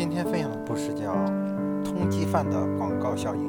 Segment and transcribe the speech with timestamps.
[0.00, 1.12] 今天分享的故事叫
[1.84, 3.42] 《通缉犯的广告效应》。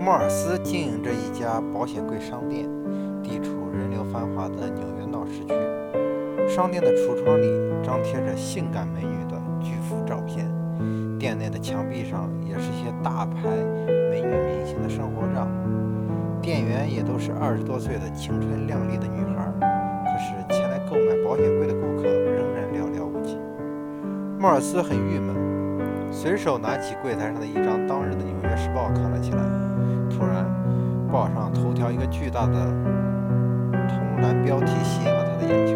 [0.00, 2.68] 莫尔斯经营着一家保险柜商店，
[3.22, 5.54] 地处人流繁华的纽约闹市区。
[6.52, 7.46] 商店的橱窗里
[7.80, 10.50] 张贴着性感美女的巨幅照片，
[11.16, 13.48] 店内的墙壁上也是些大牌
[14.10, 15.46] 美女明星的生活照。
[16.42, 21.75] 店员也都是二十多岁的青春靓丽的女孩，可是前来购买保险柜的。
[24.46, 25.34] 莫尔斯很郁闷，
[26.12, 29.38] 随手拿起柜台上的一张当日的《纽约时报》看了起来。
[30.08, 30.46] 突然，
[31.10, 32.54] 报上头条一个巨大的
[33.88, 35.74] 铜蓝标题吸引了他的眼球：“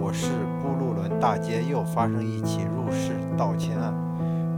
[0.00, 0.30] 我市
[0.62, 3.92] 布鲁伦大街又发生一起入室盗窃案。”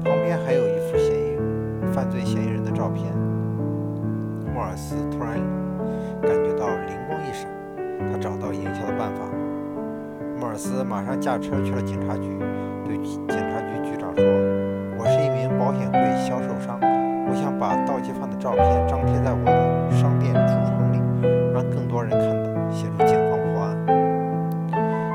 [0.05, 3.11] 旁边还有一幅嫌疑犯罪嫌疑人的照片。
[4.53, 5.41] 莫尔斯突然
[6.21, 7.49] 感觉到灵光一闪，
[8.13, 9.23] 他找到营销的办法。
[10.39, 12.37] 莫尔斯马上驾车去了警察局，
[12.85, 14.23] 对警察局局长说
[14.99, 16.79] ：“我是一名保险柜销售商，
[17.29, 21.01] 我想把盗窃犯的照片张贴在我的商店橱窗里，
[21.53, 23.75] 让更多人看到，协助警方破案。”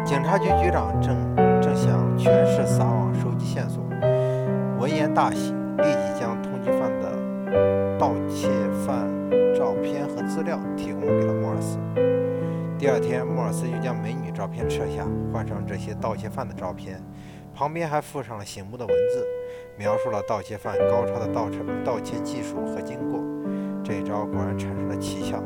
[0.03, 1.15] 警察局局长正
[1.61, 3.83] 正向全市撒网收集线索，
[4.79, 8.49] 闻言大喜，立即将通缉犯的盗窃
[8.85, 9.07] 犯
[9.55, 11.77] 照片和资料提供给了莫尔斯。
[12.79, 16.99] 第二天，莫尔斯就将美女照片撤下，换上这些盗窃犯的照片，
[17.59, 19.27] 旁边还附上了醒目的文字，
[19.77, 23.19] 描述了盗窃犯高超的盗窃盗窃技术和经过。
[23.83, 25.43] 这一招果然产生了奇效。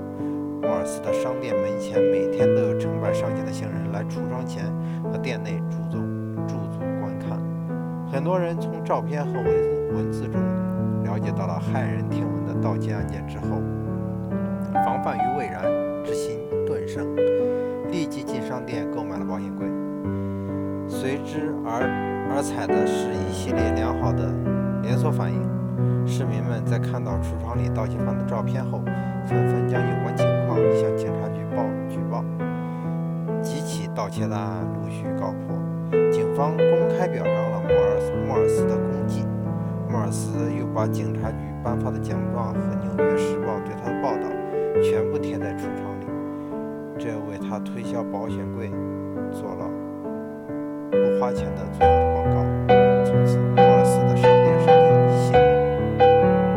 [0.61, 4.63] 莫尔斯的商店门前每天都有成百上千的行人来橱窗前
[5.11, 5.97] 和店内驻足
[6.47, 7.31] 驻足观看。
[8.07, 10.39] 很多人从照片和文字文字中
[11.03, 13.59] 了解到了骇人听闻的盗窃案件之后，
[14.85, 15.63] 防范于未然
[16.05, 17.15] 之心顿生，
[17.89, 19.65] 立即进商店购买了保险柜。
[21.03, 21.83] 随之而
[22.31, 24.33] 而采的是一系列良好的
[24.81, 25.37] 连锁反应。
[26.07, 28.79] 市民们在看到橱窗里盗窃犯的照片后，
[29.27, 32.23] 纷纷将有关情况向警察局报举报，
[33.41, 35.59] 几起盗窃的案陆续告破。
[36.09, 39.25] 警方公开表彰了莫尔斯莫尔斯的功绩。
[39.89, 44.29] 莫尔斯又把警察局颁发的奖状和《纽约时报》对他的报道
[44.81, 46.07] 全部贴在橱窗里，
[46.97, 48.71] 这为他推销保险柜
[49.33, 49.69] 做了
[50.93, 52.12] 不花钱的最好。